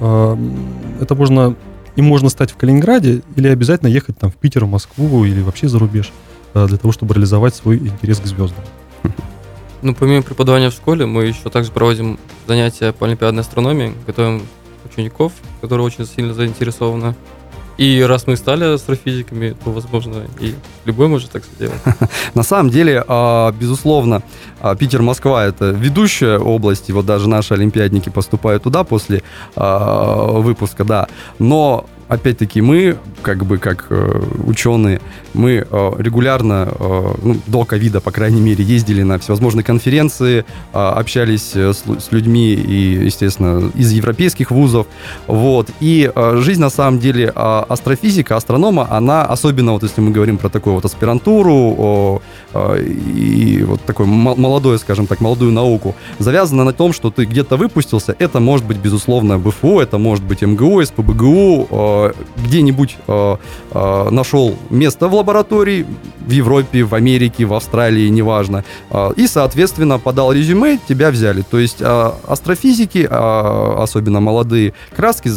это 1.02 1.16
можно 1.16 1.56
и 1.96 2.02
можно 2.02 2.30
стать 2.30 2.52
в 2.52 2.58
Калининграде 2.58 3.22
или 3.36 3.48
обязательно 3.48 3.90
ехать 3.90 4.18
там 4.18 4.32
в 4.32 4.36
Питер, 4.36 4.66
в 4.66 4.70
Москву 4.70 5.26
или 5.26 5.42
вообще 5.42 5.68
за 5.68 5.80
рубеж 5.80 6.12
для 6.54 6.78
того, 6.78 6.92
чтобы 6.92 7.14
реализовать 7.14 7.56
свой 7.56 7.78
интерес 7.78 8.20
к 8.20 8.26
звездам. 8.26 8.64
Ну, 9.82 9.94
помимо 9.94 10.24
преподавания 10.24 10.70
в 10.70 10.74
школе, 10.74 11.06
мы 11.06 11.26
еще 11.26 11.50
также 11.50 11.72
проводим 11.72 12.18
занятия 12.48 12.94
по 12.94 13.06
олимпиадной 13.06 13.42
астрономии, 13.42 13.94
готовим 14.08 14.44
учеников, 14.86 15.34
которые 15.62 15.86
очень 15.86 16.06
сильно 16.06 16.34
заинтересованы 16.34 17.16
и 17.78 18.02
раз 18.02 18.28
мы 18.28 18.38
стали 18.38 18.66
астрофизиками, 18.66 19.56
то, 19.64 19.72
возможно, 19.72 20.24
и 20.40 20.56
любой 20.86 21.08
может 21.08 21.32
так 21.32 21.44
сделать. 21.44 21.80
На 22.36 22.44
самом 22.44 22.70
деле, 22.70 23.04
а, 23.08 23.52
безусловно, 23.52 24.22
а, 24.62 24.76
Питер-Москва— 24.76 25.46
это 25.48 25.72
ведущая 25.72 26.38
область, 26.38 26.90
и 26.90 26.94
вот 26.94 27.06
даже 27.06 27.28
наши 27.28 27.54
олимпиадники 27.54 28.10
поступают 28.10 28.64
туда 28.64 28.84
после 28.84 29.24
а, 29.56 30.40
выпуска, 30.40 30.84
да. 30.84 31.08
Но 31.40 31.86
опять-таки, 32.08 32.62
мы, 32.62 32.98
как 33.22 33.46
бы, 33.46 33.58
как 33.58 33.88
э, 33.90 34.22
ученые, 34.46 35.02
мы 35.34 35.66
э, 35.70 35.92
регулярно, 35.98 36.70
э, 36.72 37.14
ну, 37.22 37.38
до 37.48 37.66
ковида, 37.66 38.02
по 38.02 38.12
крайней 38.12 38.42
мере, 38.42 38.64
ездили 38.64 39.04
на 39.04 39.18
всевозможные 39.18 39.64
конференции, 39.64 40.46
э, 40.74 40.78
общались 40.78 41.56
с, 41.56 41.84
с 41.84 42.12
людьми, 42.12 42.54
и, 42.54 43.06
естественно, 43.06 43.72
из 43.76 43.92
европейских 43.92 44.52
вузов, 44.52 44.88
вот. 45.28 45.70
И 45.80 46.12
э, 46.14 46.38
жизнь, 46.38 46.62
на 46.62 46.70
самом 46.70 47.00
деле, 47.00 47.32
э, 47.36 47.64
астрофизика, 47.70 48.36
астронома, 48.36 48.88
она, 48.90 49.26
особенно 49.26 49.74
вот 49.74 49.84
если 49.84 50.02
мы 50.02 50.12
говорим 50.12 50.38
про 50.38 50.50
такую 50.50 50.76
вот 50.76 50.86
аспирантуру 50.86 52.22
э, 52.54 52.84
и 52.84 53.64
вот 53.64 53.82
такой 53.82 54.06
молодой, 54.06 54.78
скажем 54.80 55.08
так, 55.08 55.22
молодую 55.22 55.52
науку, 55.52 55.96
завязана 56.20 56.64
на 56.64 56.74
том, 56.74 56.94
что 56.94 57.10
ты 57.10 57.26
где-то 57.26 57.58
выпустился, 57.58 58.16
это 58.20 58.40
может 58.40 58.66
быть, 58.66 58.78
безусловно, 58.78 59.40
БФУ, 59.40 59.80
это 59.80 59.98
может 59.98 60.24
быть 60.24 60.42
МГУ, 60.42 60.84
СПБГУ, 60.84 61.68
э, 61.70 61.93
где-нибудь 62.38 62.98
э, 63.08 63.38
э, 63.72 64.10
нашел 64.10 64.56
место 64.70 65.08
в 65.08 65.14
лаборатории, 65.14 65.86
в 66.28 66.32
Европе, 66.32 66.84
в 66.84 66.94
Америке, 66.96 67.46
в 67.46 67.54
Австралии, 67.54 68.08
неважно, 68.10 68.64
э, 68.90 69.12
и, 69.18 69.28
соответственно, 69.28 70.00
подал 70.00 70.32
резюме, 70.32 70.80
тебя 70.88 71.12
взяли. 71.12 71.44
То 71.50 71.60
есть 71.60 71.82
э, 71.82 72.12
астрофизики, 72.28 73.08
э, 73.10 73.84
особенно 73.84 74.20
молодые 74.20 74.74
краски, 74.96 75.32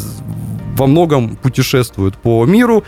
во 0.77 0.87
многом 0.87 1.37
путешествуют 1.37 2.17
по 2.17 2.45
миру, 2.45 2.85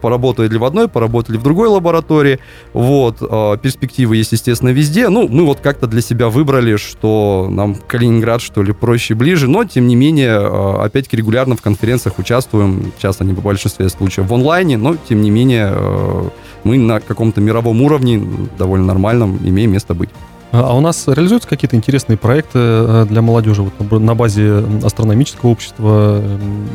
поработали 0.00 0.48
ли 0.48 0.58
в 0.58 0.64
одной, 0.64 0.88
поработали 0.88 1.36
в 1.36 1.42
другой 1.42 1.68
лаборатории. 1.68 2.38
Вот, 2.72 3.18
э, 3.20 3.56
перспективы 3.60 4.16
есть, 4.16 4.32
естественно, 4.32 4.70
везде. 4.70 5.08
Ну, 5.08 5.28
мы 5.28 5.44
вот 5.44 5.60
как-то 5.60 5.86
для 5.86 6.00
себя 6.00 6.28
выбрали, 6.28 6.76
что 6.76 7.48
нам 7.50 7.74
Калининград, 7.74 8.40
что 8.40 8.62
ли, 8.62 8.72
проще, 8.72 9.14
ближе, 9.14 9.48
но, 9.48 9.64
тем 9.64 9.86
не 9.86 9.96
менее, 9.96 10.38
э, 10.38 10.84
опять-таки 10.84 11.16
регулярно 11.16 11.56
в 11.56 11.62
конференциях 11.62 12.18
участвуем, 12.18 12.92
часто 12.98 13.24
не 13.24 13.34
по 13.34 13.40
большинстве 13.40 13.88
случаев 13.88 14.28
в 14.28 14.34
онлайне, 14.34 14.76
но, 14.76 14.96
тем 15.08 15.20
не 15.22 15.30
менее, 15.30 15.72
э, 15.72 16.28
мы 16.64 16.78
на 16.78 17.00
каком-то 17.00 17.40
мировом 17.40 17.82
уровне, 17.82 18.22
довольно 18.58 18.86
нормальном, 18.86 19.38
имеем 19.44 19.72
место 19.72 19.94
быть. 19.94 20.10
А, 20.52 20.70
а 20.70 20.74
у 20.74 20.80
нас 20.80 21.06
реализуются 21.06 21.48
какие-то 21.48 21.76
интересные 21.76 22.16
проекты 22.16 23.04
для 23.06 23.22
молодежи 23.22 23.62
вот 23.62 24.00
на 24.00 24.14
базе 24.14 24.64
астрономического 24.82 25.50
общества 25.50 26.22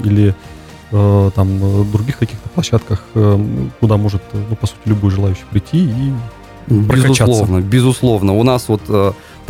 или 0.03 0.35
Э, 0.91 1.31
там 1.36 1.48
э, 1.63 1.86
других 1.86 2.17
каких-то 2.17 2.50
площадках, 2.50 3.03
э, 3.15 3.39
куда 3.79 3.98
может, 3.98 4.21
ну, 4.33 4.55
по 4.55 4.68
сути, 4.68 4.79
любой 4.85 5.11
желающий 5.11 5.46
прийти 5.50 5.77
и 5.77 6.13
Безусловно, 6.68 7.59
безусловно. 7.59 8.33
У 8.33 8.44
нас 8.44 8.70
вот 8.70 8.81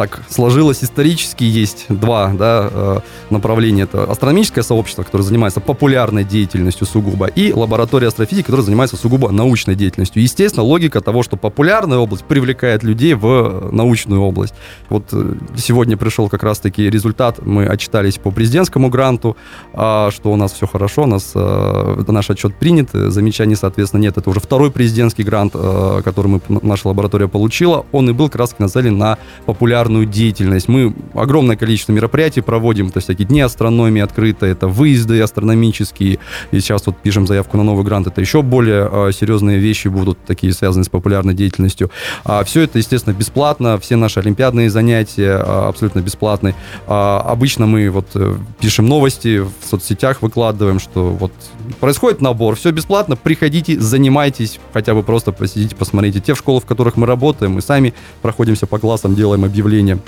так 0.02 0.24
сложилось 0.30 0.84
исторически, 0.84 1.44
есть 1.44 1.86
два 1.90 2.34
да, 2.34 2.70
э, 2.72 3.00
направления. 3.30 3.84
Это 3.84 4.06
астрономическое 4.06 4.64
сообщество, 4.64 5.04
которое 5.04 5.24
занимается 5.24 5.60
популярной 5.60 6.24
деятельностью 6.24 6.88
сугубо, 6.88 7.28
и 7.28 7.54
лаборатория 7.54 8.08
астрофизики, 8.08 8.48
которая 8.48 8.66
занимается 8.66 8.98
сугубо 8.98 9.30
научной 9.30 9.76
деятельностью. 9.76 10.24
Естественно, 10.24 10.64
логика 10.64 11.02
того, 11.02 11.22
что 11.22 11.38
популярная 11.38 12.00
область 12.00 12.24
привлекает 12.24 12.82
людей 12.82 13.14
в 13.14 13.70
научную 13.72 14.22
область. 14.22 14.56
Вот 14.90 15.04
э, 15.12 15.36
сегодня 15.56 15.98
пришел 15.98 16.30
как 16.30 16.42
раз-таки 16.42 16.90
результат, 16.90 17.46
мы 17.46 17.68
отчитались 17.68 18.18
по 18.18 18.32
президентскому 18.32 18.90
гранту, 18.90 19.38
а, 19.74 20.10
что 20.10 20.32
у 20.32 20.36
нас 20.36 20.52
все 20.54 20.66
хорошо, 20.66 21.04
у 21.04 21.08
нас 21.08 21.34
э, 21.36 22.04
наш 22.08 22.28
отчет 22.32 22.56
принят, 22.56 22.90
замечаний, 22.92 23.56
соответственно, 23.56 24.02
нет. 24.02 24.18
Это 24.18 24.28
уже 24.32 24.40
второй 24.40 24.72
президентский 24.72 25.22
грант, 25.24 25.54
который 25.54 26.28
мы, 26.28 26.42
наша 26.64 26.88
лаборатория 26.88 27.28
получила. 27.28 27.86
Он 27.92 28.10
и 28.10 28.14
был 28.14 28.30
как 28.30 28.38
раз 28.38 28.56
нацелен 28.58 28.98
на 28.98 29.18
популярную 29.46 29.91
популярную 29.92 30.06
деятельность. 30.06 30.68
Мы 30.68 30.94
огромное 31.14 31.56
количество 31.56 31.94
мероприятий 31.94 32.42
проводим, 32.42 32.90
то 32.90 32.98
есть 32.98 33.08
всякие 33.08 33.28
дни 33.28 33.42
астрономии 33.42 34.02
открыто, 34.02 34.46
это 34.46 34.68
выезды 34.68 35.22
астрономические. 35.22 36.20
И 36.52 36.60
сейчас 36.60 36.86
вот 36.86 36.98
пишем 37.04 37.28
заявку 37.28 37.58
на 37.58 37.64
новый 37.64 37.84
грант, 37.84 38.08
это 38.08 38.22
еще 38.22 38.42
более 38.42 38.90
э, 38.92 39.12
серьезные 39.12 39.60
вещи 39.60 39.90
будут, 39.90 40.18
такие 40.26 40.54
связанные 40.54 40.86
с 40.86 40.90
популярной 40.90 41.34
деятельностью. 41.34 41.90
А 42.24 42.44
все 42.44 42.62
это, 42.62 42.80
естественно, 42.80 43.14
бесплатно, 43.14 43.78
все 43.80 43.96
наши 43.96 44.20
олимпиадные 44.20 44.70
занятия 44.70 45.36
а, 45.38 45.68
абсолютно 45.70 46.02
бесплатные. 46.02 46.54
А, 46.88 47.20
обычно 47.28 47.66
мы 47.66 47.90
вот 47.90 48.08
э, 48.16 48.36
пишем 48.60 48.88
новости 48.88 49.40
в 49.40 49.52
соцсетях, 49.70 50.22
выкладываем, 50.22 50.80
что 50.80 51.10
вот 51.10 51.32
происходит 51.80 52.22
набор, 52.22 52.56
все 52.56 52.72
бесплатно, 52.72 53.16
приходите, 53.16 53.80
занимайтесь, 53.80 54.60
хотя 54.74 54.94
бы 54.94 55.04
просто 55.04 55.32
посидите, 55.32 55.76
посмотрите. 55.76 56.20
Те 56.20 56.36
школы, 56.36 56.60
в 56.60 56.66
которых 56.66 56.98
мы 56.98 57.08
работаем, 57.08 57.54
мы 57.54 57.62
сами 57.62 57.94
проходимся 58.22 58.68
по 58.68 58.80
классам, 58.80 59.16
делаем 59.16 59.44
объявления 59.44 59.71
явление. 59.72 60.00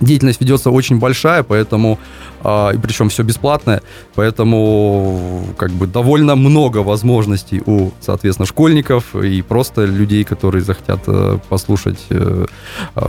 Деятельность 0.00 0.40
ведется 0.40 0.70
очень 0.70 1.00
большая, 1.00 1.42
поэтому, 1.42 1.98
э, 2.44 2.74
и 2.74 2.78
причем 2.78 3.08
все 3.08 3.24
бесплатное, 3.24 3.82
поэтому 4.14 5.44
как 5.56 5.70
бы 5.70 5.88
довольно 5.88 6.36
много 6.36 6.78
возможностей 6.78 7.60
у, 7.66 7.90
соответственно, 8.00 8.46
школьников 8.46 9.16
и 9.16 9.42
просто 9.42 9.86
людей, 9.86 10.22
которые 10.22 10.62
захотят 10.62 11.00
э, 11.08 11.38
послушать 11.48 11.98
э, 12.10 12.46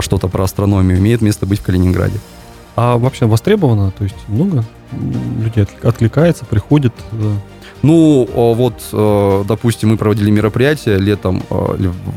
что-то 0.00 0.26
про 0.28 0.42
астрономию, 0.44 0.98
имеет 0.98 1.22
место 1.22 1.46
быть 1.46 1.60
в 1.60 1.62
Калининграде. 1.62 2.18
А 2.74 2.96
вообще 2.96 3.26
востребовано? 3.26 3.92
То 3.92 4.04
есть 4.04 4.16
много 4.26 4.64
людей 5.38 5.66
откликается, 5.82 6.44
приходит? 6.44 6.92
Э, 7.12 7.34
ну, 7.82 8.28
вот, 8.34 8.74
э, 8.92 9.44
допустим, 9.48 9.90
мы 9.90 9.96
проводили 9.96 10.30
мероприятие 10.30 10.98
летом, 10.98 11.42
э, 11.50 11.54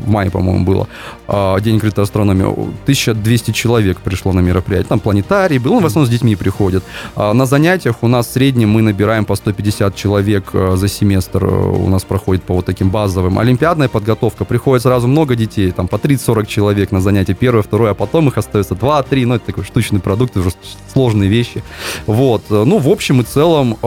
в 0.05 0.09
мае, 0.09 0.29
по-моему, 0.29 0.65
было, 0.65 0.87
э, 1.27 1.61
День 1.61 1.75
открытой 1.75 2.03
астрономии. 2.03 2.45
1200 2.85 3.51
человек 3.51 3.97
пришло 3.99 4.33
на 4.33 4.41
мероприятие. 4.41 4.89
Там 4.89 4.99
планетарий 4.99 5.59
был, 5.59 5.73
ну, 5.73 5.79
в 5.79 5.85
основном 5.85 6.07
с 6.07 6.09
детьми 6.09 6.35
приходят. 6.35 6.83
На 7.15 7.45
занятиях 7.45 7.95
у 8.01 8.07
нас 8.07 8.27
в 8.27 8.31
среднем 8.31 8.69
мы 8.69 8.81
набираем 8.81 9.25
по 9.25 9.35
150 9.35 9.95
человек 9.95 10.51
за 10.53 10.87
семестр. 10.87 11.45
У 11.45 11.89
нас 11.89 12.03
проходит 12.03 12.43
по 12.43 12.53
вот 12.53 12.65
таким 12.65 12.89
базовым. 12.89 13.39
Олимпиадная 13.39 13.87
подготовка. 13.87 14.45
Приходит 14.45 14.83
сразу 14.83 15.07
много 15.07 15.35
детей, 15.35 15.71
там 15.71 15.87
по 15.87 15.95
30-40 15.95 16.45
человек 16.45 16.91
на 16.91 17.01
занятие 17.01 17.33
первое, 17.33 17.61
второе, 17.61 17.91
а 17.91 17.93
потом 17.93 18.27
их 18.27 18.37
остается 18.37 18.75
2-3. 18.75 19.25
Ну, 19.25 19.35
это 19.35 19.45
такой 19.45 19.63
штучный 19.63 19.99
продукт, 19.99 20.37
уже 20.37 20.49
сложные 20.91 21.29
вещи. 21.29 21.63
Вот. 22.07 22.43
Ну, 22.49 22.77
в 22.79 22.89
общем 22.89 23.21
и 23.21 23.23
целом, 23.23 23.77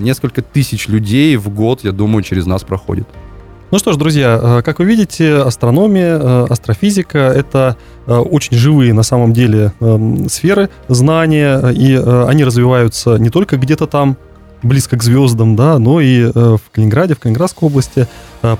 несколько 0.00 0.42
тысяч 0.42 0.88
людей 0.88 1.25
людей 1.26 1.36
в 1.36 1.48
год, 1.48 1.84
я 1.84 1.92
думаю, 1.92 2.22
через 2.22 2.46
нас 2.46 2.62
проходит. 2.62 3.06
Ну 3.72 3.78
что 3.78 3.92
ж, 3.92 3.96
друзья, 3.96 4.40
э, 4.40 4.62
как 4.62 4.78
вы 4.78 4.84
видите, 4.84 5.38
астрономия, 5.38 6.18
э, 6.18 6.46
астрофизика— 6.48 7.18
это 7.36 7.76
э, 8.06 8.14
очень 8.14 8.56
живые 8.56 8.92
на 8.92 9.02
самом 9.02 9.32
деле 9.32 9.72
эм, 9.80 10.28
сферы 10.28 10.68
знания, 10.88 11.58
и 11.70 11.96
они 11.96 12.44
развиваются 12.44 13.18
не 13.18 13.28
только 13.30 13.56
где-то 13.56 13.86
там, 13.86 14.16
близко 14.62 14.96
к 14.96 15.02
звездам, 15.02 15.54
да, 15.54 15.78
но 15.78 16.00
и 16.00 16.24
в 16.32 16.60
Калининграде, 16.72 17.14
в 17.14 17.18
Калининградской 17.18 17.68
области. 17.68 18.08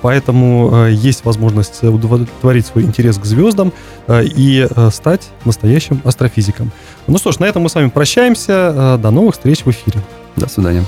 Поэтому 0.03 0.87
есть 0.89 1.25
возможность 1.25 1.83
удовлетворить 1.83 2.67
свой 2.67 2.85
интерес 2.85 3.19
к 3.19 3.25
звездам 3.25 3.73
и 4.09 4.69
стать 4.93 5.31
настоящим 5.45 6.01
астрофизиком. 6.05 6.71
Ну 7.09 7.19
что 7.19 7.33
ж, 7.33 7.39
на 7.39 7.47
этом 7.47 7.63
мы 7.63 7.71
с 7.71 7.75
вами 7.75 7.89
прощаемся. 7.89 8.99
До 9.03 9.11
новых 9.11 9.35
встреч 9.35 9.65
в 9.65 9.71
эфире. 9.71 10.01
До 10.37 10.49
свидания. 10.49 10.85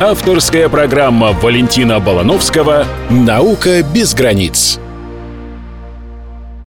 Авторская 0.00 0.68
программа 0.68 1.32
Валентина 1.32 2.00
Балановского 2.00 2.86
«Наука 3.10 3.82
без 3.82 4.14
границ». 4.14 4.80